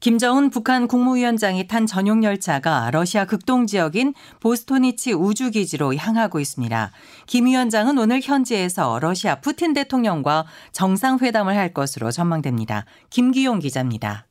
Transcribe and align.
김정은 0.00 0.50
북한 0.50 0.86
국무위원장이 0.88 1.66
탄 1.68 1.86
전용 1.86 2.22
열차가 2.22 2.90
러시아 2.92 3.24
극동 3.24 3.66
지역인 3.66 4.14
보스토니치 4.40 5.14
우주기지로 5.14 5.94
향하고 5.94 6.38
있습니다. 6.38 6.90
김 7.26 7.46
위원장은 7.46 7.96
오늘 7.98 8.20
현지에서 8.20 8.98
러시아 9.00 9.36
푸틴 9.36 9.72
대통령과 9.72 10.44
정상회담을 10.72 11.56
할 11.56 11.72
것으로 11.72 12.10
전망됩니다. 12.10 12.84
김기용 13.10 13.58
기자입니다. 13.58 14.26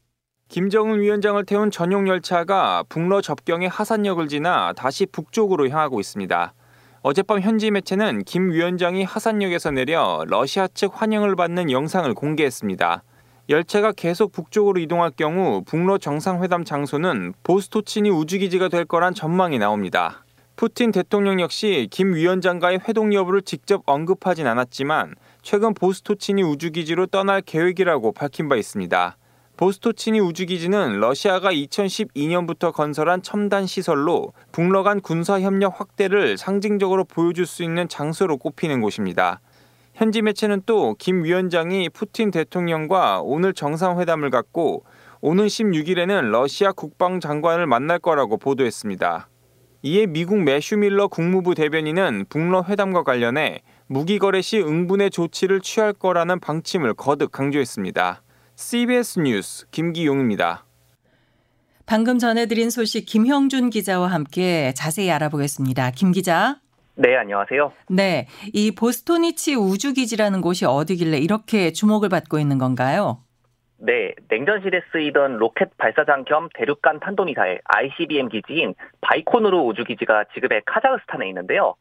김정은 0.48 1.00
위원장을 1.02 1.44
태운 1.46 1.72
전용 1.72 2.08
열차가 2.08 2.84
북러 2.88 3.22
접경의 3.22 3.68
하산역을 3.68 4.28
지나 4.28 4.74
다시 4.74 5.08
북쪽으로 5.08 5.68
향하고 5.70 6.00
있습니다. 6.00 6.54
어젯밤 7.02 7.42
현지 7.42 7.72
매체는 7.72 8.24
김 8.24 8.52
위원장이 8.52 9.04
하산역에서 9.04 9.72
내려 9.72 10.24
러시아 10.28 10.68
측 10.68 10.92
환영을 11.02 11.36
받는 11.36 11.72
영상을 11.72 12.14
공개했습니다. 12.14 13.04
열차가 13.48 13.92
계속 13.92 14.32
북쪽으로 14.32 14.80
이동할 14.80 15.12
경우 15.12 15.62
북러 15.66 16.00
정상회담 16.00 16.64
장소는 16.66 17.34
보스토치니 17.44 18.10
우주기지가 18.10 18.70
될 18.70 18.86
거란 18.86 19.14
전망이 19.14 19.60
나옵니다. 19.60 20.26
푸틴 20.56 20.92
대통령 20.92 21.40
역시 21.40 21.88
김 21.92 22.16
위원장과의 22.16 22.80
회동 22.88 23.14
여부를 23.14 23.44
직접 23.44 23.84
언급하진 23.86 24.48
않았지만 24.48 25.14
최근 25.44 25.76
보스토치니 25.76 26.42
우주기지로 26.42 27.06
떠날 27.08 27.42
계획이라고 27.42 28.14
밝힌 28.14 28.50
바 28.50 28.56
있습니다. 28.56 29.18
보스토치니 29.58 30.20
우주기지는 30.22 31.00
러시아가 31.00 31.54
2012년부터 31.54 32.74
건설한 32.74 33.22
첨단 33.22 33.68
시설로 33.68 34.34
북러 34.52 34.82
간 34.82 35.02
군사 35.02 35.40
협력 35.40 35.80
확대를 35.80 36.38
상징적으로 36.38 37.04
보여줄 37.04 37.46
수 37.46 37.64
있는 37.64 37.88
장소로 37.88 38.38
꼽히는 38.38 38.82
곳입니다. 38.82 39.40
현지 39.96 40.22
매체는 40.22 40.62
또 40.66 40.94
김 41.00 41.24
위원장이 41.24 41.90
푸틴 41.90 42.30
대통령과 42.30 43.22
오늘 43.22 43.54
정상회담을 43.54 44.30
갖고 44.30 44.84
오는 45.22 45.48
16일에는 45.48 46.30
러시아 46.32 46.74
국방장관을 46.74 47.66
만날 47.66 48.00
거라고 48.00 48.38
보도했습니다. 48.38 49.30
이에 49.84 50.06
미국 50.06 50.40
매슈 50.44 50.78
밀러 50.78 51.08
국무부 51.08 51.56
대변인은 51.56 52.26
북러 52.28 52.64
회담과 52.64 53.04
관련해 53.04 53.62
무기 53.88 54.20
거래 54.20 54.42
시 54.42 54.60
응분의 54.60 55.12
조치를 55.12 55.62
취할 55.62 55.94
거라는 55.94 56.40
방침을 56.40 56.96
거듭 56.96 57.32
강조했습니다. 57.32 58.22
CBS 58.56 59.20
뉴스 59.20 59.66
김기용입니다. 59.72 60.66
방금 61.86 62.18
전해드린 62.18 62.70
소식 62.70 63.06
김형준 63.06 63.70
기자와 63.70 64.08
함께 64.08 64.74
자세히 64.76 65.10
알아보겠습니다. 65.12 65.92
김 65.92 66.12
기자. 66.12 66.60
네, 66.98 67.16
안녕하세요. 67.18 67.74
네, 67.90 68.28
이 68.54 68.74
보스토니치 68.74 69.56
우주기지라는 69.56 70.40
곳이 70.40 70.66
어디길래 70.66 71.18
이렇게 71.18 71.72
주목을 71.72 72.08
받고 72.08 72.40
있는 72.40 72.58
건가요? 72.58 73.20
네, 73.78 74.14
냉전실에 74.30 74.82
쓰이던 74.92 75.38
로켓 75.38 75.76
발사장 75.78 76.24
겸 76.24 76.48
대륙간 76.54 77.02
탄도미사일 77.02 77.60
ICBM 77.66 78.30
기지인 78.30 78.76
바이코누르 79.02 79.58
우주기지가 79.58 80.26
지금의 80.34 80.62
카자흐스탄에 80.66 81.28
있는데요. 81.28 81.76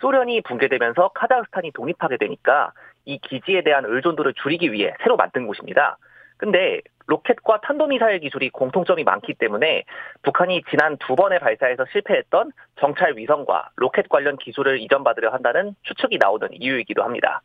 소련이 0.00 0.42
붕괴되면서 0.42 1.08
카자흐스탄이 1.14 1.72
독립하게 1.72 2.18
되니까 2.18 2.72
이 3.06 3.18
기지에 3.18 3.62
대한 3.62 3.84
의존도를 3.86 4.34
줄이기 4.34 4.70
위해 4.72 4.92
새로 5.02 5.16
만든 5.16 5.46
곳입니다. 5.46 5.96
근데 6.36 6.82
로켓과 7.08 7.62
탄도미사일 7.62 8.20
기술이 8.20 8.50
공통점이 8.50 9.02
많기 9.02 9.34
때문에 9.34 9.84
북한이 10.22 10.62
지난 10.70 10.96
두 10.98 11.16
번의 11.16 11.40
발사에서 11.40 11.86
실패했던 11.90 12.52
정찰 12.78 13.16
위성과 13.16 13.70
로켓 13.76 14.08
관련 14.10 14.36
기술을 14.36 14.78
이전받으려 14.80 15.30
한다는 15.30 15.74
추측이 15.82 16.18
나오는 16.18 16.48
이유이기도 16.52 17.02
합니다. 17.02 17.40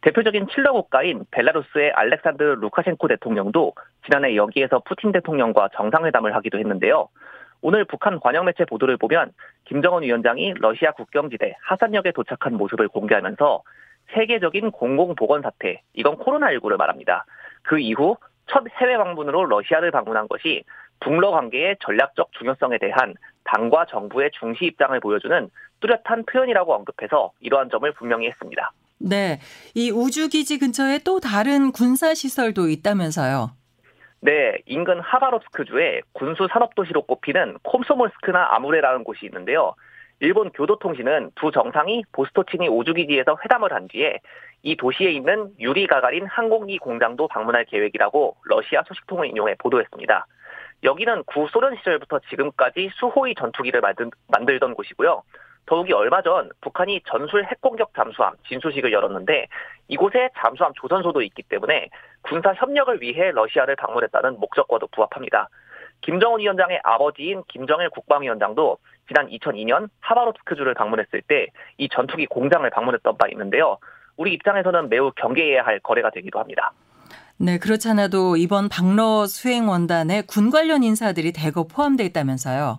대표적인 0.00 0.48
친러 0.48 0.72
국가인 0.72 1.24
벨라루스의 1.30 1.92
알렉산드르 1.92 2.42
루카셴코 2.42 3.06
대통령도 3.08 3.74
지난해 4.04 4.34
여기에서 4.34 4.80
푸틴 4.80 5.12
대통령과 5.12 5.68
정상회담을 5.76 6.34
하기도 6.34 6.58
했는데요. 6.58 7.08
오늘 7.60 7.84
북한 7.84 8.18
관영 8.18 8.46
매체 8.46 8.64
보도를 8.64 8.96
보면 8.96 9.32
김정은 9.66 10.02
위원장이 10.02 10.54
러시아 10.58 10.90
국경지대 10.92 11.54
하산역에 11.60 12.12
도착한 12.12 12.54
모습을 12.54 12.88
공개하면서 12.88 13.62
세계적인 14.14 14.72
공공보건 14.72 15.42
사태, 15.42 15.82
이건 15.92 16.16
코로나19를 16.16 16.76
말합니다. 16.76 17.24
그 17.62 17.78
이후 17.78 18.16
첫 18.52 18.64
해외 18.80 18.96
방문으로 18.96 19.46
러시아를 19.46 19.90
방문한 19.90 20.28
것이 20.28 20.62
북러 21.00 21.30
관계의 21.30 21.76
전략적 21.80 22.30
중요성에 22.32 22.78
대한 22.78 23.14
당과 23.44 23.86
정부의 23.86 24.30
중시 24.38 24.66
입장을 24.66 24.98
보여주는 25.00 25.50
뚜렷한 25.80 26.24
표현이라고 26.26 26.74
언급해서 26.74 27.32
이러한 27.40 27.70
점을 27.70 27.90
분명히 27.92 28.28
했습니다. 28.28 28.72
네. 28.98 29.40
이 29.74 29.90
우주기지 29.90 30.58
근처에 30.58 31.00
또 31.04 31.18
다른 31.18 31.72
군사시설도 31.72 32.68
있다면서요. 32.68 33.50
네. 34.20 34.58
인근 34.66 35.00
하바롭스크주의 35.00 36.02
군수 36.12 36.46
산업도시로 36.52 37.02
꼽히는 37.02 37.58
콤소몰스크나 37.64 38.54
아무레라는 38.54 39.02
곳이 39.02 39.26
있는데요. 39.26 39.74
일본 40.22 40.50
교도통신은 40.50 41.32
두 41.34 41.50
정상이 41.50 42.04
보스토치니 42.12 42.68
우주기지에서 42.68 43.38
회담을 43.44 43.72
한 43.72 43.88
뒤에 43.88 44.20
이 44.62 44.76
도시에 44.76 45.10
있는 45.10 45.50
유리 45.58 45.88
가가린 45.88 46.26
항공기 46.26 46.78
공장도 46.78 47.26
방문할 47.26 47.64
계획이라고 47.64 48.36
러시아 48.44 48.84
소식통을 48.86 49.26
인용해 49.26 49.56
보도했습니다. 49.58 50.26
여기는 50.84 51.24
구소련 51.24 51.74
시절부터 51.74 52.20
지금까지 52.30 52.90
수호의 52.94 53.34
전투기를 53.34 53.80
만든, 53.80 54.10
만들던 54.28 54.74
곳이고요. 54.74 55.24
더욱이 55.66 55.92
얼마 55.92 56.22
전 56.22 56.50
북한이 56.60 57.00
전술 57.04 57.44
핵공격 57.44 57.92
잠수함 57.92 58.34
진수식을 58.46 58.92
열었는데 58.92 59.48
이곳에 59.88 60.28
잠수함 60.38 60.72
조선소도 60.74 61.22
있기 61.22 61.42
때문에 61.42 61.88
군사 62.22 62.54
협력을 62.54 63.02
위해 63.02 63.32
러시아를 63.32 63.74
방문했다는 63.74 64.38
목적과도 64.38 64.86
부합합니다. 64.86 65.48
김정은 66.02 66.40
위원장의 66.40 66.80
아버지인 66.84 67.42
김정일 67.48 67.88
국방위원장도 67.90 68.78
지난 69.08 69.28
2002년 69.28 69.88
하바롭스크주를 70.00 70.74
방문했을 70.74 71.22
때 71.22 71.46
이 71.78 71.88
전투기 71.88 72.26
공장을 72.26 72.68
방문했던 72.70 73.16
바 73.16 73.26
있는데요. 73.32 73.78
우리 74.16 74.32
입장에서는 74.34 74.88
매우 74.88 75.10
경계해야 75.16 75.64
할 75.64 75.80
거래가 75.80 76.10
되기도 76.10 76.38
합니다. 76.38 76.72
네, 77.38 77.58
그렇잖아도 77.58 78.36
이번 78.36 78.68
박러 78.68 79.26
수행 79.26 79.68
원단에 79.68 80.22
군 80.22 80.50
관련 80.50 80.82
인사들이 80.82 81.32
대거 81.32 81.64
포함되어 81.66 82.06
있다면서요. 82.06 82.78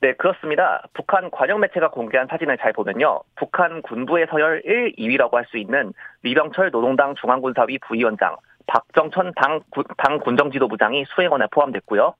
네, 0.00 0.12
그렇습니다. 0.14 0.82
북한 0.92 1.30
관영 1.30 1.60
매체가 1.60 1.90
공개한 1.90 2.26
사진을 2.28 2.58
잘 2.58 2.72
보면요. 2.74 3.20
북한 3.36 3.80
군부의 3.82 4.26
서열 4.30 4.62
1, 4.66 4.96
2위라고 4.96 5.32
할 5.34 5.46
수 5.46 5.56
있는 5.56 5.92
리병철 6.22 6.70
노동당 6.72 7.14
중앙군사위 7.14 7.78
부위원장, 7.78 8.36
박정천 8.66 9.32
당, 9.36 9.60
당 9.96 10.18
군정지도부장이 10.18 11.04
수행원에 11.14 11.46
포함됐고요. 11.50 12.14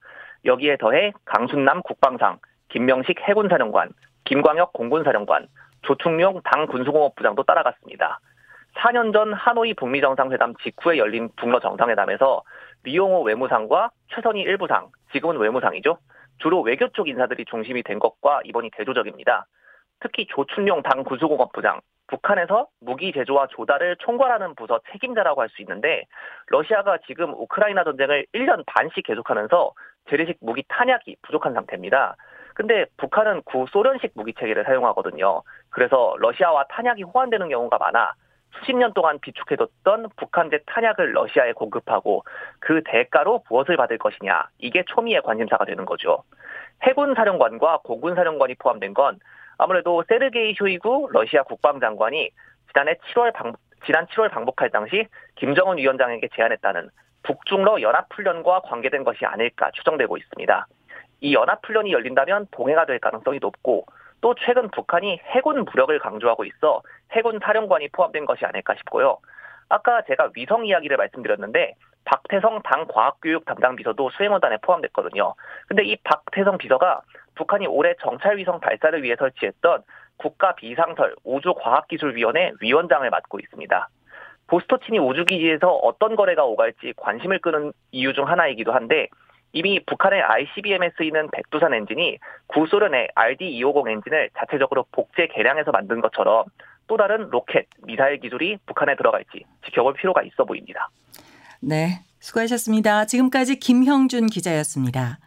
여기에 0.45 0.77
더해 0.77 1.11
강순남 1.25 1.81
국방상, 1.83 2.39
김명식 2.69 3.19
해군사령관, 3.21 3.91
김광혁 4.25 4.73
공군사령관, 4.73 5.47
조충용 5.83 6.41
당 6.43 6.67
군수공업 6.67 7.15
부장도 7.15 7.43
따라갔습니다. 7.43 8.19
4년 8.75 9.13
전 9.13 9.33
하노이 9.33 9.73
북미 9.73 10.01
정상회담 10.01 10.55
직후에 10.61 10.97
열린 10.97 11.29
북러 11.35 11.59
정상회담에서 11.59 12.43
리용호 12.83 13.23
외무상과 13.23 13.91
최선희 14.13 14.41
일부상, 14.41 14.89
지금은 15.11 15.37
외무상이죠. 15.37 15.97
주로 16.39 16.61
외교 16.61 16.87
쪽 16.89 17.07
인사들이 17.07 17.45
중심이 17.45 17.81
된 17.83 17.99
것과 17.99 18.41
이번이 18.43 18.69
대조적입니다. 18.77 19.45
특히 19.99 20.27
조춘용 20.27 20.83
당 20.83 21.03
군수공업 21.03 21.51
부장, 21.53 21.79
북한에서 22.07 22.67
무기 22.79 23.11
제조와 23.11 23.47
조달을 23.47 23.97
총괄하는 23.99 24.55
부서 24.55 24.79
책임자라고 24.91 25.41
할 25.41 25.49
수 25.49 25.61
있는데 25.61 26.05
러시아가 26.47 26.97
지금 27.07 27.33
우크라이나 27.33 27.83
전쟁을 27.83 28.27
1년 28.33 28.63
반씩 28.65 29.05
계속하면서 29.05 29.71
재래식 30.09 30.37
무기 30.41 30.63
탄약이 30.67 31.17
부족한 31.23 31.53
상태입니다. 31.53 32.15
근데 32.57 32.85
북한은 32.97 33.43
구소련식 33.43 34.13
무기 34.15 34.33
체계를 34.33 34.63
사용하거든요. 34.63 35.43
그래서 35.69 36.15
러시아와 36.17 36.65
탄약이 36.69 37.03
호환되는 37.03 37.49
경우가 37.49 37.77
많아 37.77 38.15
수십 38.57 38.75
년 38.75 38.93
동안 38.93 39.19
비축해뒀던 39.19 40.07
북한제 40.15 40.61
탄약을 40.65 41.13
러시아에 41.13 41.53
공급하고 41.53 42.23
그 42.57 42.81
대가로 42.83 43.43
무엇을 43.47 43.77
받을 43.77 43.99
것이냐 43.99 44.47
이게 44.57 44.83
초미의 44.87 45.21
관심사가 45.21 45.65
되는 45.65 45.85
거죠. 45.85 46.23
해군 46.81 47.13
사령관과 47.13 47.81
공군 47.83 48.15
사령관이 48.15 48.55
포함된 48.55 48.95
건 48.95 49.19
아무래도 49.59 50.03
세르게이 50.07 50.55
쇼이구 50.57 51.09
러시아 51.11 51.43
국방장관이 51.43 52.31
지난해 52.69 52.95
7월 53.13 53.33
방, 53.33 53.53
지난 53.85 54.07
7월 54.07 54.31
방북할 54.31 54.71
당시 54.71 55.05
김정은 55.35 55.77
위원장에게 55.77 56.29
제안했다는 56.35 56.89
북중러 57.21 57.83
연합훈련과 57.83 58.61
관계된 58.61 59.03
것이 59.03 59.27
아닐까 59.27 59.69
추정되고 59.75 60.17
있습니다. 60.17 60.65
이 61.21 61.33
연합훈련이 61.33 61.91
열린다면 61.91 62.47
동해가 62.51 62.85
될 62.85 62.99
가능성이 62.99 63.39
높고 63.39 63.85
또 64.21 64.35
최근 64.45 64.69
북한이 64.69 65.19
해군 65.25 65.65
무력을 65.65 65.97
강조하고 65.99 66.45
있어 66.45 66.81
해군 67.11 67.39
사령관이 67.43 67.89
포함된 67.89 68.25
것이 68.25 68.45
아닐까 68.45 68.75
싶고요. 68.75 69.17
아까 69.69 70.01
제가 70.03 70.29
위성 70.35 70.65
이야기를 70.65 70.97
말씀드렸는데 70.97 71.75
박태성 72.05 72.61
당 72.63 72.85
과학교육 72.87 73.45
담당 73.45 73.75
비서도 73.75 74.09
수행원단에 74.11 74.57
포함됐거든요. 74.61 75.33
근데 75.67 75.83
이 75.83 75.97
박태성 76.03 76.57
비서가 76.57 77.01
북한이 77.35 77.67
올해 77.67 77.93
정찰위성 78.01 78.61
발사를 78.61 79.03
위해 79.03 79.15
설치했던 79.17 79.83
국가 80.17 80.55
비상설 80.55 81.15
우주과학기술위원회 81.23 82.53
위원장을 82.61 83.07
맡고 83.09 83.39
있습니다. 83.39 83.89
보스토치니 84.47 84.99
우주기지에서 84.99 85.69
어떤 85.69 86.15
거래가 86.15 86.45
오갈지 86.45 86.93
관심을 86.95 87.39
끄는 87.39 87.73
이유 87.91 88.13
중 88.13 88.27
하나이기도 88.27 88.71
한데 88.71 89.09
이미 89.53 89.79
북한의 89.85 90.21
ICBM에 90.21 90.91
쓰이는 90.97 91.29
백두산 91.31 91.73
엔진이 91.73 92.17
구소련의 92.47 93.09
RD-250 93.15 93.89
엔진을 93.89 94.29
자체적으로 94.37 94.85
복제 94.91 95.27
개량해서 95.33 95.71
만든 95.71 96.01
것처럼 96.01 96.45
또 96.87 96.97
다른 96.97 97.29
로켓, 97.29 97.67
미사일 97.83 98.19
기술이 98.19 98.57
북한에 98.65 98.95
들어갈지 98.95 99.45
지켜볼 99.65 99.95
필요가 99.95 100.21
있어 100.23 100.45
보입니다. 100.45 100.89
네, 101.59 102.01
수고하셨습니다. 102.19 103.05
지금까지 103.05 103.59
김형준 103.59 104.27
기자였습니다. 104.27 105.19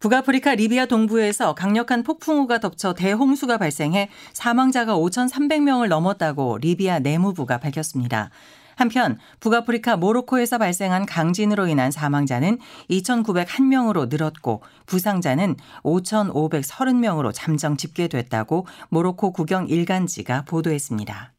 북아프리카 0.00 0.54
리비아 0.54 0.84
동부에서 0.84 1.54
강력한 1.54 2.02
폭풍우가 2.02 2.58
덮쳐 2.58 2.92
대홍수가 2.92 3.56
발생해 3.56 4.10
사망자가 4.34 4.96
5,300명을 4.96 5.88
넘었다고 5.88 6.58
리비아 6.58 6.98
내무부가 6.98 7.58
밝혔습니다. 7.58 8.28
한편 8.76 9.18
북아프리카 9.40 9.96
모로코에서 9.96 10.58
발생한 10.58 11.06
강진으로 11.06 11.66
인한 11.66 11.90
사망자는 11.90 12.58
2,901명으로 12.90 14.08
늘었고 14.08 14.62
부상자는 14.86 15.56
5,530명으로 15.82 17.32
잠정 17.34 17.76
집계됐다고 17.76 18.66
모로코 18.88 19.32
국영 19.32 19.68
일간지가 19.68 20.44
보도했습니다. 20.46 21.34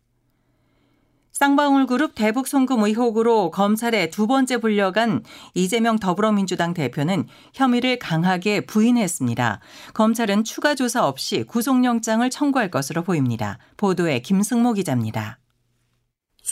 쌍방울 1.36 1.86
그룹 1.86 2.16
대북 2.16 2.48
송금 2.48 2.84
의혹으로 2.84 3.52
검찰에 3.52 4.10
두 4.10 4.26
번째 4.26 4.56
불려간 4.60 5.22
이재명 5.54 6.00
더불어민주당 6.00 6.74
대표는 6.74 7.28
혐의를 7.54 8.00
강하게 8.00 8.62
부인했습니다. 8.62 9.60
검찰은 9.94 10.46
추가 10.46 10.76
조사 10.76 11.06
없이 11.06 11.44
구속영장을 11.44 12.30
청구할 12.30 12.72
것으로 12.72 13.04
보입니다. 13.04 13.58
보도에 13.76 14.20
김승모 14.20 14.74
기자입니다. 14.74 15.38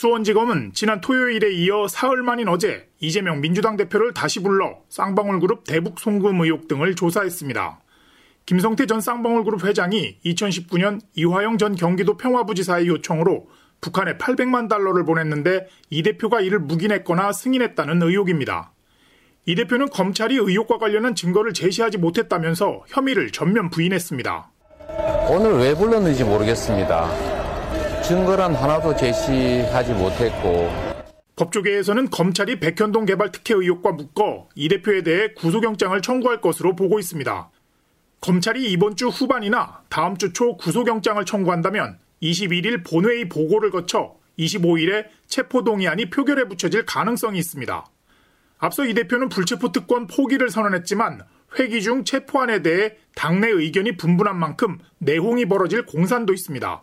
수원지검은 0.03 0.71
지난 0.73 0.99
토요일에 0.99 1.53
이어 1.53 1.87
사흘 1.87 2.23
만인 2.23 2.49
어제 2.49 2.89
이재명 2.99 3.39
민주당 3.39 3.77
대표를 3.77 4.13
다시 4.13 4.41
불러 4.41 4.79
쌍방울 4.89 5.39
그룹 5.39 5.63
대북 5.65 5.97
송금 5.97 6.41
의혹 6.41 6.67
등을 6.67 6.93
조사했습니다. 6.95 7.79
김성태 8.45 8.85
전 8.85 8.99
쌍방울 8.99 9.45
그룹 9.45 9.63
회장이 9.63 10.17
2019년 10.25 10.99
이화영 11.15 11.57
전 11.57 11.75
경기도 11.75 12.17
평화부지사의 12.17 12.87
요청으로 12.87 13.47
북한에 13.79 14.17
800만 14.17 14.67
달러를 14.67 15.05
보냈는데 15.05 15.67
이 15.89 16.03
대표가 16.03 16.41
이를 16.41 16.59
묵인했거나 16.59 17.31
승인했다는 17.31 18.01
의혹입니다. 18.01 18.73
이 19.45 19.55
대표는 19.55 19.89
검찰이 19.89 20.35
의혹과 20.35 20.79
관련한 20.79 21.15
증거를 21.15 21.53
제시하지 21.53 21.97
못했다면서 21.97 22.83
혐의를 22.89 23.31
전면 23.31 23.69
부인했습니다. 23.69 24.51
오늘 25.29 25.59
왜 25.59 25.73
불렀는지 25.73 26.25
모르겠습니다. 26.25 27.32
증거란 28.03 28.53
하나도 28.53 28.95
제시하지 28.97 29.93
못했고 29.93 30.69
법조계에서는 31.37 32.09
검찰이 32.09 32.59
백현동 32.59 33.05
개발 33.05 33.31
특혜 33.31 33.53
의혹과 33.53 33.93
묶어 33.93 34.49
이 34.55 34.67
대표에 34.67 35.03
대해 35.03 35.29
구속영장을 35.35 35.99
청구할 36.01 36.41
것으로 36.41 36.75
보고 36.75 36.99
있습니다. 36.99 37.49
검찰이 38.21 38.69
이번 38.71 38.95
주 38.97 39.07
후반이나 39.07 39.83
다음 39.89 40.17
주 40.17 40.33
초 40.33 40.57
구속영장을 40.57 41.23
청구한다면 41.25 41.97
21일 42.21 42.85
본회의 42.85 43.29
보고를 43.29 43.71
거쳐 43.71 44.15
25일에 44.37 45.05
체포동의안이 45.27 46.09
표결에 46.09 46.45
붙여질 46.45 46.85
가능성이 46.85 47.39
있습니다. 47.39 47.85
앞서 48.57 48.85
이 48.85 48.93
대표는 48.93 49.29
불체포 49.29 49.71
특권 49.71 50.07
포기를 50.07 50.49
선언했지만 50.49 51.21
회기 51.57 51.81
중 51.81 52.03
체포안에 52.03 52.61
대해 52.61 52.95
당내 53.15 53.47
의견이 53.47 53.95
분분한 53.97 54.37
만큼 54.37 54.77
내홍이 54.99 55.45
벌어질 55.45 55.85
공산도 55.85 56.33
있습니다. 56.33 56.81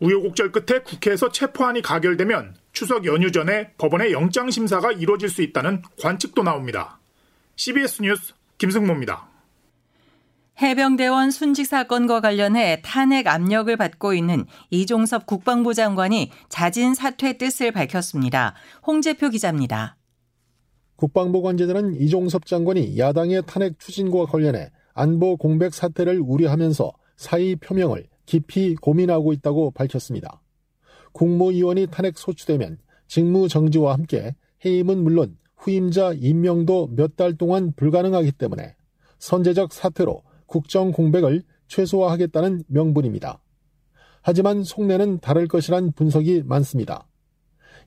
우여곡절 0.00 0.52
끝에 0.52 0.80
국회에서 0.80 1.30
체포안이 1.30 1.82
가결되면 1.82 2.54
추석 2.72 3.06
연휴 3.06 3.32
전에 3.32 3.72
법원의 3.78 4.12
영장 4.12 4.50
심사가 4.50 4.92
이뤄질 4.92 5.28
수 5.28 5.42
있다는 5.42 5.82
관측도 6.00 6.42
나옵니다. 6.42 6.98
CBS 7.56 8.02
뉴스 8.02 8.34
김승모입니다. 8.58 9.28
해병대원 10.60 11.30
순직 11.30 11.66
사건과 11.66 12.20
관련해 12.20 12.80
탄핵 12.82 13.26
압력을 13.26 13.74
받고 13.76 14.14
있는 14.14 14.46
이종섭 14.70 15.26
국방부 15.26 15.74
장관이 15.74 16.30
자진 16.48 16.94
사퇴 16.94 17.34
뜻을 17.34 17.72
밝혔습니다. 17.72 18.54
홍재표 18.86 19.30
기자입니다. 19.30 19.96
국방부 20.96 21.42
관계자는 21.42 22.00
이종섭 22.00 22.46
장관이 22.46 22.98
야당의 22.98 23.42
탄핵 23.46 23.78
추진과 23.78 24.26
관련해 24.26 24.70
안보 24.94 25.36
공백 25.36 25.74
사태를 25.74 26.20
우려하면서 26.20 26.90
사의 27.16 27.56
표명을 27.56 28.06
깊이 28.26 28.74
고민하고 28.74 29.32
있다고 29.32 29.70
밝혔습니다. 29.70 30.42
국무위원이 31.12 31.86
탄핵 31.90 32.18
소추되면 32.18 32.78
직무 33.06 33.48
정지와 33.48 33.94
함께 33.94 34.34
해임은 34.64 35.02
물론 35.02 35.38
후임자 35.56 36.12
임명도 36.12 36.90
몇 36.94 37.16
달 37.16 37.36
동안 37.36 37.72
불가능하기 37.72 38.32
때문에 38.32 38.74
선제적 39.18 39.72
사태로 39.72 40.22
국정 40.46 40.92
공백을 40.92 41.42
최소화하겠다는 41.68 42.64
명분입니다. 42.66 43.40
하지만 44.22 44.62
속내는 44.62 45.20
다를 45.20 45.48
것이란 45.48 45.92
분석이 45.92 46.42
많습니다. 46.44 47.08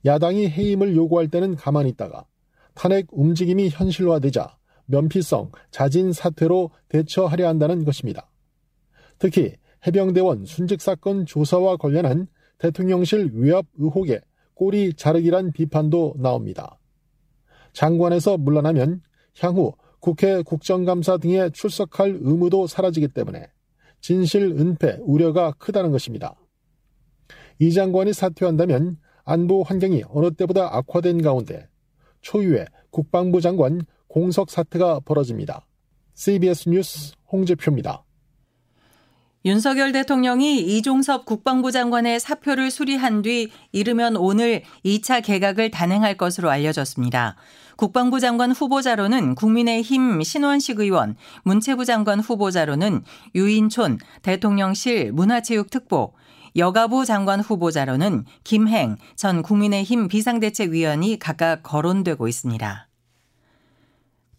야당이 0.06 0.50
해임을 0.50 0.96
요구할 0.96 1.28
때는 1.28 1.56
가만히 1.56 1.90
있다가 1.90 2.26
탄핵 2.74 3.08
움직임이 3.12 3.70
현실화되자 3.70 4.58
면피성 4.86 5.52
자진 5.70 6.14
사퇴로 6.14 6.72
대처하려 6.88 7.48
한다는 7.48 7.84
것입니다. 7.86 8.32
특히 9.20 9.56
해병대원 9.86 10.46
순직 10.46 10.82
사건 10.82 11.26
조사와 11.26 11.78
관련한 11.78 12.28
대통령실 12.58 13.32
위압 13.34 13.66
의혹에 13.78 14.22
꼬리 14.54 14.94
자르기란 14.94 15.52
비판도 15.54 16.16
나옵니다. 16.18 16.80
장관에서 17.74 18.38
물러나면 18.38 19.02
향후 19.40 19.74
국회 20.00 20.42
국정감사 20.42 21.18
등에 21.18 21.50
출석할 21.52 22.20
의무도 22.22 22.68
사라지기 22.68 23.10
때문에 23.10 23.50
진실 24.02 24.52
은폐 24.52 24.98
우려가 25.02 25.52
크다는 25.52 25.92
것입니다. 25.92 26.36
이 27.60 27.72
장관이 27.72 28.14
사퇴한다면 28.14 28.98
안보 29.24 29.64
환경이 29.64 30.04
어느 30.10 30.32
때보다 30.32 30.76
악화된 30.76 31.22
가운데 31.22 31.68
초유의 32.22 32.68
국방부 32.90 33.42
장관 33.42 33.82
공석 34.08 34.50
사태가 34.50 35.02
벌어집니다. 35.02 35.66
CBS 36.16 36.70
뉴스 36.70 37.14
홍재표입니다. 37.32 38.04
윤석열 39.46 39.94
대통령이 39.94 40.60
이종섭 40.60 41.26
국방부 41.26 41.72
장관의 41.72 42.20
사표를 42.20 42.70
수리한 42.70 43.22
뒤 43.22 43.50
이르면 43.72 44.18
오늘 44.18 44.64
2차 44.84 45.24
개각을 45.24 45.72
단행할 45.72 46.18
것으로 46.18 46.50
알려졌습니다. 46.50 47.38
국방부 47.78 48.20
장관 48.20 48.52
후보자로는 48.52 49.36
국민의힘 49.36 50.22
신원식 50.24 50.82
의원, 50.82 51.16
문체부 51.44 51.86
장관 51.86 52.20
후보자로는 52.20 53.04
유인촌 53.34 54.00
대통령실 54.24 55.14
문화체육특보, 55.14 56.12
여가부 56.58 57.06
장관 57.06 57.40
후보자로는 57.40 58.26
김행 58.44 58.98
전 59.16 59.42
국민의힘 59.42 60.10
비상대책위원이 60.10 61.18
각각 61.18 61.64
거론되고 61.64 62.28
있습니다. 62.28 62.89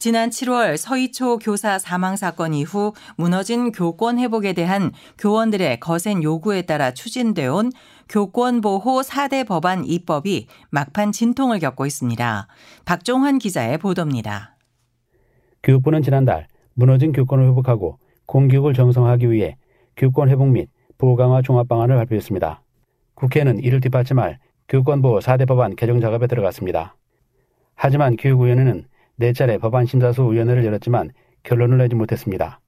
지난 0.01 0.31
7월 0.31 0.79
서희초 0.79 1.41
교사 1.41 1.79
사망 1.79 2.17
사건 2.17 2.55
이후 2.55 2.95
무너진 3.19 3.71
교권 3.71 4.19
회복에 4.19 4.55
대한 4.55 4.93
교원들의 5.19 5.79
거센 5.79 6.23
요구에 6.23 6.63
따라 6.63 6.95
추진되어 6.95 7.55
온 7.55 7.71
교권 8.09 8.63
보호 8.63 9.03
4대 9.03 9.47
법안 9.47 9.85
입법이 9.85 10.47
막판 10.71 11.13
진통을 11.13 11.59
겪고 11.59 11.85
있습니다. 11.85 12.49
박종환 12.87 13.39
기자의 13.39 13.77
보도입니다. 13.77 14.57
교육부는 15.63 16.01
지난달 16.01 16.47
무너진 16.73 17.13
교권을 17.13 17.47
회복하고 17.49 17.99
공교육을 18.25 18.73
정성하기 18.73 19.31
위해 19.31 19.59
교권 19.99 20.31
회복 20.31 20.49
및 20.49 20.71
보호 20.97 21.15
강화 21.15 21.43
종합 21.43 21.69
방안을 21.69 21.97
발표했습니다. 21.97 22.63
국회는 23.13 23.59
이를 23.59 23.81
뒷받침할 23.83 24.39
교권 24.67 25.03
보호 25.03 25.19
4대 25.19 25.47
법안 25.47 25.77
개정 25.77 26.01
작업에 26.01 26.27
들어갔습니다. 26.27 26.97
하지만 27.75 28.17
교육위원회는 28.17 28.87
네 29.21 29.35
차례 29.35 29.59
법안 29.59 29.85
심사소 29.85 30.29
위원회를 30.29 30.65
열었지만 30.65 31.11
결론을 31.43 31.77
내지 31.77 31.95
못했습니다. 31.95 32.59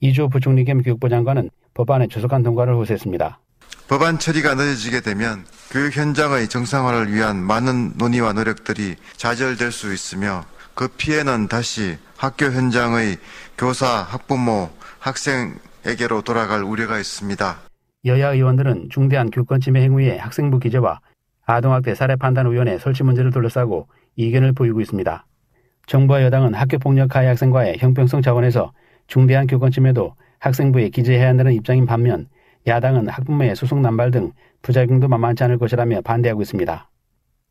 이주 0.00 0.28
부총리 0.30 0.64
겸 0.64 0.82
교육부 0.82 1.08
장관은 1.08 1.48
법안의 1.74 2.08
조속한 2.08 2.42
통과를 2.42 2.74
호소했습니다. 2.74 3.38
법안 3.86 4.18
처리가 4.18 4.56
늦어지게 4.56 5.00
되면 5.02 5.44
교육 5.70 5.96
현장의 5.96 6.48
정상화를 6.48 7.14
위한 7.14 7.36
많은 7.36 7.92
논의와 7.98 8.32
노력들이 8.32 8.96
좌절될 9.16 9.70
수 9.70 9.94
있으며 9.94 10.44
그 10.74 10.88
피해는 10.88 11.46
다시 11.46 11.96
학교 12.16 12.46
현장의 12.46 13.18
교사, 13.56 13.86
학부모, 13.86 14.70
학생에게 14.98 15.60
에게로 15.84 16.22
돌아갈 16.22 16.64
우려가 16.64 16.98
있습니다. 16.98 17.58
여야 18.06 18.32
의원들은 18.32 18.88
중대한 18.90 19.30
교권 19.30 19.60
침해 19.60 19.82
행위의 19.82 20.18
학생부 20.18 20.58
기재와 20.58 20.98
아동학대 21.44 21.94
사례 21.94 22.16
판단위원회 22.16 22.78
설치 22.78 23.04
문제를 23.04 23.30
둘러싸고 23.30 23.86
이견을 24.16 24.52
보이고 24.52 24.80
있습니다. 24.80 25.24
정부와 25.86 26.22
여당은 26.22 26.54
학교폭력 26.54 27.08
가해 27.08 27.28
학생과의 27.28 27.78
형평성 27.78 28.20
차원에서 28.20 28.72
중대한 29.06 29.46
교권 29.46 29.70
침해도 29.70 30.14
학생부에 30.40 30.88
기재해야 30.88 31.28
한다는 31.28 31.52
입장인 31.52 31.86
반면 31.86 32.26
야당은 32.66 33.08
학부모의 33.08 33.54
소송 33.54 33.82
남발 33.82 34.10
등 34.10 34.32
부작용도 34.62 35.06
만만치 35.06 35.44
않을 35.44 35.58
것이라며 35.58 36.00
반대하고 36.02 36.42
있습니다. 36.42 36.90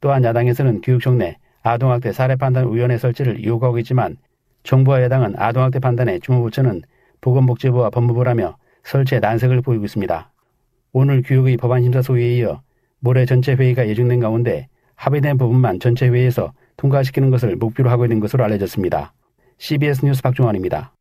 또한 0.01 0.23
야당에서는 0.23 0.81
교육청 0.81 1.17
내 1.17 1.37
아동학대 1.63 2.11
사례판단위원회 2.11 2.97
설치를 2.97 3.43
요구하고 3.43 3.79
있지만 3.79 4.17
정부와 4.63 5.01
여당은 5.03 5.35
아동학대 5.37 5.79
판단에 5.79 6.19
주무부처는 6.19 6.81
보건복지부와 7.21 7.89
법무부라며 7.89 8.57
설치에 8.83 9.19
난색을 9.19 9.61
보이고 9.61 9.85
있습니다. 9.85 10.31
오늘 10.91 11.21
교육의 11.21 11.57
법안 11.57 11.83
심사 11.83 12.01
소위에 12.01 12.35
이어 12.37 12.61
모레 12.99 13.25
전체 13.25 13.53
회의가 13.53 13.87
예정된 13.87 14.19
가운데 14.19 14.67
합의된 14.95 15.37
부분만 15.37 15.79
전체 15.79 16.07
회의에서 16.07 16.53
통과시키는 16.77 17.29
것을 17.29 17.55
목표로 17.55 17.89
하고 17.89 18.05
있는 18.05 18.19
것으로 18.19 18.43
알려졌습니다. 18.43 19.13
CBS 19.57 20.05
뉴스 20.05 20.21
박종환입니다. 20.21 20.91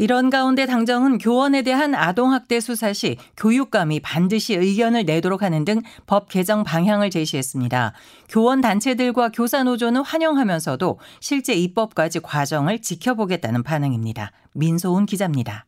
이런 0.00 0.30
가운데 0.30 0.64
당정은 0.64 1.18
교원에 1.18 1.62
대한 1.62 1.92
아동학대 1.92 2.60
수사 2.60 2.92
시 2.92 3.16
교육감이 3.36 3.98
반드시 3.98 4.54
의견을 4.54 5.04
내도록 5.04 5.42
하는 5.42 5.64
등 5.64 5.82
법 6.06 6.28
개정 6.28 6.62
방향을 6.62 7.10
제시했습니다. 7.10 7.92
교원 8.28 8.60
단체들과 8.60 9.30
교사노조는 9.30 10.02
환영하면서도 10.02 11.00
실제 11.20 11.54
입법까지 11.54 12.20
과정을 12.20 12.80
지켜보겠다는 12.80 13.64
반응입니다. 13.64 14.30
민소훈 14.54 15.04
기자입니다. 15.04 15.66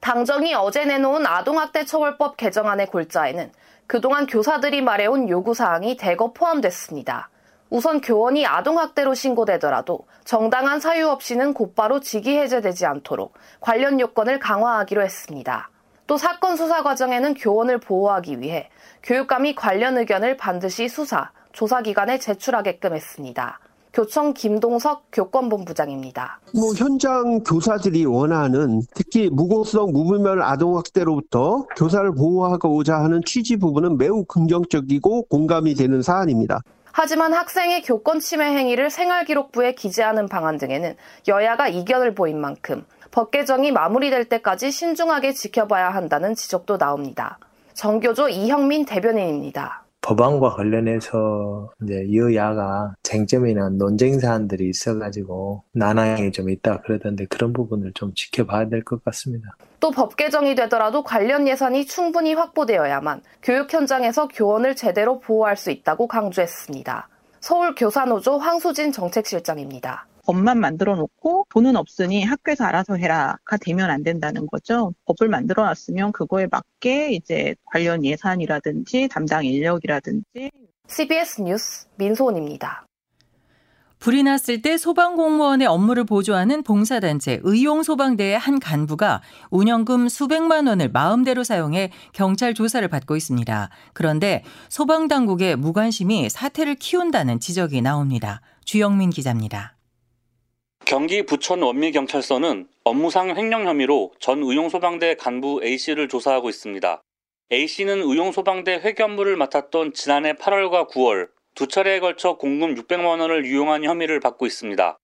당정이 0.00 0.54
어제 0.54 0.84
내놓은 0.84 1.26
아동학대 1.26 1.84
처벌법 1.84 2.36
개정안의 2.36 2.86
골자에는 2.86 3.50
그동안 3.88 4.26
교사들이 4.26 4.82
말해온 4.82 5.28
요구사항이 5.28 5.96
대거 5.96 6.32
포함됐습니다. 6.32 7.28
우선 7.70 8.00
교원이 8.00 8.46
아동학대로 8.46 9.14
신고되더라도 9.14 10.00
정당한 10.24 10.80
사유 10.80 11.08
없이는 11.08 11.52
곧바로 11.54 12.00
직위 12.00 12.36
해제되지 12.38 12.86
않도록 12.86 13.34
관련 13.60 14.00
요건을 14.00 14.38
강화하기로 14.38 15.02
했습니다. 15.02 15.70
또 16.06 16.16
사건 16.16 16.56
수사 16.56 16.82
과정에는 16.82 17.34
교원을 17.34 17.78
보호하기 17.78 18.40
위해 18.40 18.70
교육감이 19.02 19.54
관련 19.54 19.98
의견을 19.98 20.38
반드시 20.38 20.88
수사, 20.88 21.30
조사기관에 21.52 22.18
제출하게끔 22.18 22.94
했습니다. 22.94 23.60
교청 23.92 24.32
김동석 24.32 25.06
교권본부장입니다. 25.12 26.40
뭐 26.54 26.72
현장 26.74 27.42
교사들이 27.42 28.04
원하는 28.04 28.80
특히 28.94 29.28
무고성 29.28 29.92
무분별 29.92 30.42
아동학대로부터 30.42 31.66
교사를 31.76 32.14
보호하고자 32.14 32.96
하는 32.96 33.20
취지 33.26 33.56
부분은 33.56 33.98
매우 33.98 34.24
긍정적이고 34.24 35.24
공감이 35.24 35.74
되는 35.74 36.00
사안입니다. 36.00 36.60
하지만 37.00 37.32
학생의 37.32 37.82
교권 37.82 38.18
침해 38.18 38.46
행위를 38.46 38.90
생활기록부에 38.90 39.74
기재하는 39.74 40.28
방안 40.28 40.58
등에는 40.58 40.96
여야가 41.28 41.68
이견을 41.68 42.16
보인 42.16 42.40
만큼 42.40 42.84
법 43.12 43.30
개정이 43.30 43.70
마무리될 43.70 44.24
때까지 44.24 44.72
신중하게 44.72 45.32
지켜봐야 45.32 45.90
한다는 45.90 46.34
지적도 46.34 46.76
나옵니다. 46.76 47.38
정교조 47.74 48.30
이형민 48.30 48.84
대변인입니다. 48.84 49.84
법안과 50.08 50.54
관련해서 50.54 51.68
이제 51.82 52.06
여야가 52.14 52.94
쟁점이나 53.02 53.68
논쟁 53.68 54.18
사안들이 54.18 54.70
있어가지고 54.70 55.64
난항이 55.74 56.32
좀 56.32 56.48
있다 56.48 56.80
그러던데 56.80 57.26
그런 57.26 57.52
부분을 57.52 57.92
좀 57.92 58.14
지켜봐야 58.14 58.70
될 58.70 58.82
것 58.84 59.04
같습니다. 59.04 59.50
또 59.80 59.90
법 59.90 60.16
개정이 60.16 60.54
되더라도 60.54 61.02
관련 61.02 61.46
예산이 61.46 61.84
충분히 61.84 62.32
확보되어야만 62.32 63.20
교육 63.42 63.70
현장에서 63.70 64.28
교원을 64.28 64.76
제대로 64.76 65.20
보호할 65.20 65.58
수 65.58 65.70
있다고 65.70 66.08
강조했습니다. 66.08 67.08
서울 67.40 67.74
교사노조 67.74 68.38
황수진 68.38 68.92
정책실장입니다. 68.92 70.06
법만 70.28 70.60
만들어 70.60 70.94
놓고 70.94 71.46
돈은 71.48 71.74
없으니 71.76 72.22
학교에서 72.22 72.64
알아서 72.64 72.96
해라가 72.96 73.56
되면 73.56 73.88
안 73.88 74.02
된다는 74.02 74.46
거죠. 74.46 74.92
법을 75.06 75.30
만들어 75.30 75.64
놨으면 75.64 76.12
그거에 76.12 76.46
맞게 76.50 77.12
이제 77.12 77.54
관련 77.64 78.04
예산이라든지 78.04 79.08
담당 79.10 79.46
인력이라든지 79.46 80.50
CBS 80.86 81.40
뉴스 81.40 81.86
민소은입니다. 81.96 82.86
불이 84.00 84.22
났을 84.22 84.60
때 84.60 84.76
소방 84.76 85.16
공무원의 85.16 85.66
업무를 85.66 86.04
보조하는 86.04 86.62
봉사단체 86.62 87.40
의용소방대의 87.42 88.38
한 88.38 88.60
간부가 88.60 89.22
운영금 89.50 90.10
수백만 90.10 90.66
원을 90.66 90.90
마음대로 90.90 91.42
사용해 91.42 91.90
경찰 92.12 92.52
조사를 92.52 92.86
받고 92.86 93.16
있습니다. 93.16 93.70
그런데 93.94 94.44
소방당국의 94.68 95.56
무관심이 95.56 96.28
사태를 96.28 96.74
키운다는 96.74 97.40
지적이 97.40 97.80
나옵니다. 97.80 98.42
주영민 98.66 99.08
기자입니다. 99.08 99.77
경기 100.88 101.22
부천 101.22 101.60
원미경찰서는 101.60 102.66
업무상 102.82 103.36
횡령 103.36 103.66
혐의로 103.66 104.10
전 104.20 104.42
의용소방대 104.42 105.16
간부 105.16 105.60
A씨를 105.62 106.08
조사하고 106.08 106.48
있습니다. 106.48 107.02
A씨는 107.52 108.00
의용소방대 108.00 108.76
회계 108.76 109.02
업무를 109.02 109.36
맡았던 109.36 109.92
지난해 109.92 110.32
8월과 110.32 110.88
9월 110.88 111.28
두 111.54 111.66
차례에 111.68 112.00
걸쳐 112.00 112.38
공금 112.38 112.74
600만 112.74 113.20
원을 113.20 113.44
유용한 113.44 113.84
혐의를 113.84 114.18
받고 114.20 114.46
있습니다. 114.46 114.96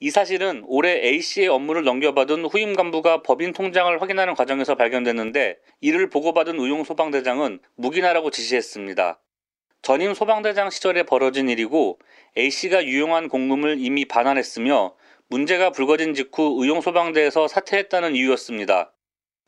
이 0.00 0.10
사실은 0.10 0.64
올해 0.66 1.06
A씨의 1.06 1.46
업무를 1.46 1.84
넘겨받은 1.84 2.46
후임 2.46 2.74
간부가 2.74 3.22
법인 3.22 3.52
통장을 3.52 4.02
확인하는 4.02 4.34
과정에서 4.34 4.74
발견됐는데 4.74 5.58
이를 5.80 6.10
보고받은 6.10 6.58
의용소방대장은 6.58 7.60
묵인하라고 7.76 8.32
지시했습니다. 8.32 9.20
전임 9.82 10.14
소방대장 10.14 10.70
시절에 10.70 11.04
벌어진 11.04 11.48
일이고 11.48 12.00
A씨가 12.36 12.84
유용한 12.84 13.28
공금을 13.28 13.76
이미 13.78 14.04
반환했으며 14.04 14.94
문제가 15.30 15.70
불거진 15.70 16.14
직후 16.14 16.56
의용 16.58 16.80
소방대에서 16.80 17.48
사퇴했다는 17.48 18.16
이유였습니다. 18.16 18.92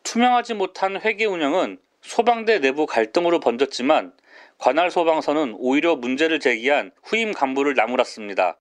투명하지 0.02 0.54
못한 0.54 1.00
회계 1.00 1.24
운영은 1.24 1.78
소방대 2.02 2.58
내부 2.58 2.84
갈등으로 2.84 3.40
번졌지만 3.40 4.12
관할 4.58 4.90
소방서는 4.90 5.54
오히려 5.58 5.96
문제를 5.96 6.38
제기한 6.38 6.92
후임 7.02 7.32
간부를 7.32 7.74
나무랐습니다. 7.74 8.58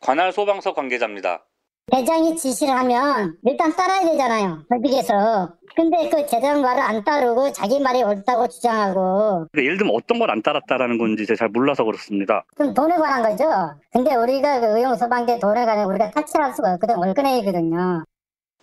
관할 0.00 0.30
소방서 0.30 0.74
관계자입니다. 0.74 1.47
대장이 1.90 2.36
지시를 2.36 2.74
하면 2.74 3.36
일단 3.46 3.74
따라야 3.74 4.04
되잖아요. 4.10 4.62
법익에서. 4.68 5.54
근데 5.74 6.08
그 6.10 6.26
대장 6.26 6.60
말을 6.60 6.82
안 6.82 7.02
따르고 7.04 7.52
자기 7.52 7.80
말이 7.80 8.02
옳다고 8.02 8.48
주장하고. 8.48 9.46
그러니까 9.50 9.62
예를 9.64 9.78
들면 9.78 9.94
어떤 9.94 10.18
걸 10.18 10.28
안 10.30 10.42
따랐다라는 10.42 10.98
건지 10.98 11.24
제가 11.24 11.36
잘 11.38 11.48
몰라서 11.48 11.84
그렇습니다. 11.84 12.44
그럼 12.56 12.74
돈에 12.74 12.96
관한 12.96 13.22
거죠. 13.22 13.44
근데 13.92 14.14
우리가 14.14 14.60
그 14.60 14.76
의용 14.76 14.94
소방대 14.96 15.38
돈에 15.38 15.64
관해 15.64 15.84
우리가 15.84 16.10
타치할 16.10 16.52
수가 16.54 16.74
없거든. 16.74 16.96
월권액이거든요. 16.96 18.04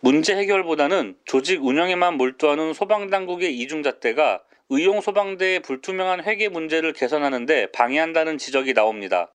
문제 0.01 0.36
해결보다는 0.36 1.15
조직 1.25 1.63
운영에만 1.65 2.17
몰두하는 2.17 2.74
소방당국의 2.74 3.58
이중잣대가 3.58 4.41
의용 4.70 5.01
소방대의 5.01 5.62
불투명한 5.62 6.24
회계 6.25 6.50
문제를 6.50 6.94
개선하는데 6.94 7.72
방해한다는 7.72 8.38
지적이 8.38 8.74
나옵니다. 8.75 9.32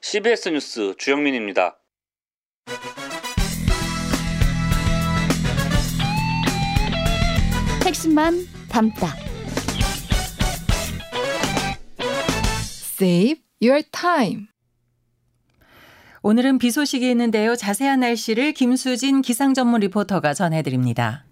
CBS 0.00 0.50
뉴스 0.50 0.94
주영민입니다. 0.96 1.76
핵심만 7.88 8.46
담다. 8.68 9.14
Save 13.00 13.42
your 13.62 13.82
time. 13.90 14.48
오늘은 16.20 16.58
비 16.58 16.70
소식이 16.70 17.08
있는데요. 17.08 17.56
자세한 17.56 18.00
날씨를 18.00 18.52
김수진 18.52 19.22
기상 19.22 19.54
전문 19.54 19.80
리포터가 19.80 20.34
전해드립니다. 20.34 21.27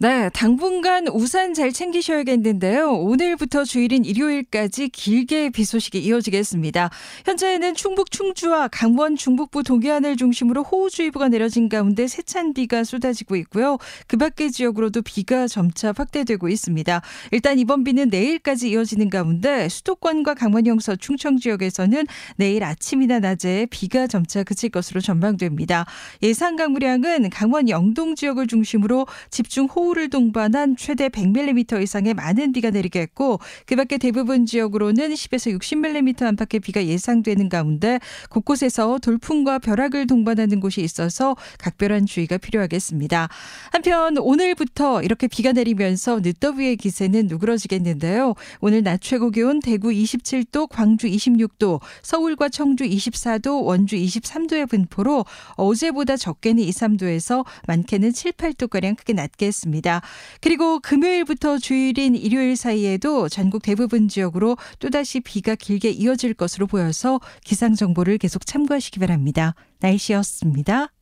네, 0.00 0.28
당분간 0.30 1.06
우산 1.06 1.54
잘 1.54 1.70
챙기셔야겠는데요. 1.70 2.94
오늘부터 2.94 3.62
주일인 3.62 4.04
일요일까지 4.04 4.88
길게 4.88 5.50
비 5.50 5.64
소식이 5.64 6.00
이어지겠습니다. 6.00 6.90
현재는 7.24 7.76
충북 7.76 8.10
충주와 8.10 8.66
강원 8.66 9.14
중북부 9.14 9.62
동해안을 9.62 10.16
중심으로 10.16 10.64
호우주의보가 10.64 11.28
내려진 11.28 11.68
가운데 11.68 12.08
세찬 12.08 12.54
비가 12.54 12.82
쏟아지고 12.82 13.36
있고요. 13.36 13.78
그 14.08 14.16
밖의 14.16 14.50
지역으로도 14.50 15.02
비가 15.02 15.46
점차 15.46 15.92
확대되고 15.96 16.48
있습니다. 16.48 17.00
일단 17.30 17.60
이번 17.60 17.84
비는 17.84 18.08
내일까지 18.08 18.70
이어지는 18.70 19.10
가운데 19.10 19.68
수도권과 19.68 20.34
강원 20.34 20.66
영서 20.66 20.96
충청 20.96 21.36
지역에서는 21.36 22.04
내일 22.34 22.64
아침이나 22.64 23.20
낮에 23.20 23.68
비가 23.70 24.08
점차 24.08 24.42
그칠 24.42 24.70
것으로 24.70 25.00
전망됩니다. 25.00 25.86
예상 26.20 26.56
강우량은 26.56 27.30
강원 27.30 27.68
영동 27.68 28.16
지역을 28.16 28.48
중심으로 28.48 29.06
집중 29.30 29.66
호우 29.66 29.83
서울을 29.84 30.08
동반한 30.08 30.76
최대 30.76 31.08
100mm 31.08 31.82
이상의 31.82 32.14
많은 32.14 32.52
비가 32.52 32.70
내리겠고 32.70 33.38
그 33.66 33.76
밖에 33.76 33.98
대부분 33.98 34.46
지역으로는 34.46 35.10
10에서 35.10 35.58
60mm 35.58 36.22
안팎의 36.22 36.60
비가 36.60 36.86
예상되는 36.86 37.50
가운데 37.50 37.98
곳곳에서 38.30 38.98
돌풍과 38.98 39.58
벼락을 39.58 40.06
동반하는 40.06 40.60
곳이 40.60 40.80
있어서 40.80 41.36
각별한 41.58 42.06
주의가 42.06 42.38
필요하겠습니다. 42.38 43.28
한편 43.72 44.16
오늘부터 44.16 45.02
이렇게 45.02 45.26
비가 45.28 45.52
내리면서 45.52 46.20
늦더위의 46.20 46.76
기세는 46.76 47.26
누그러지겠는데요. 47.26 48.34
오늘 48.60 48.82
낮 48.82 49.00
최고 49.02 49.30
기온 49.30 49.60
대구 49.60 49.90
27도, 49.90 50.68
광주 50.68 51.08
26도, 51.08 51.80
서울과 52.02 52.48
청주 52.48 52.84
24도, 52.84 53.64
원주 53.64 53.96
23도의 53.96 54.68
분포로 54.68 55.26
어제보다 55.56 56.16
적게는 56.16 56.62
2, 56.62 56.70
3도에서 56.70 57.44
많게는 57.66 58.12
7, 58.12 58.32
8도가량 58.32 58.96
크게 58.96 59.12
낮겠 59.12 59.52
습니다. 59.74 60.00
그리고 60.40 60.78
금요일부터 60.78 61.58
주일인 61.58 62.14
일요일 62.14 62.56
사이에도 62.56 63.28
전국 63.28 63.62
대부분 63.62 64.08
지역으로 64.08 64.56
또다시 64.78 65.20
비가 65.20 65.54
길게 65.54 65.90
이어질 65.90 66.34
것으로 66.34 66.66
보여서 66.66 67.20
기상 67.44 67.74
정보를 67.74 68.18
계속 68.18 68.46
참고하시기 68.46 69.00
바랍니다. 69.00 69.54
날씨였습니다. 69.80 70.92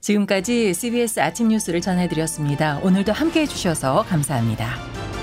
지금까지 0.00 0.72
CBS 0.72 1.18
아침 1.20 1.48
뉴스를 1.48 1.80
전해드렸습니다. 1.80 2.78
오늘도 2.84 3.12
함께 3.12 3.40
해주셔서 3.40 4.04
감사합니다. 4.08 5.15